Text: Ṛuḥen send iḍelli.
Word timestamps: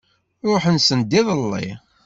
Ṛuḥen 0.51 0.77
send 0.87 1.11
iḍelli. 1.19 1.67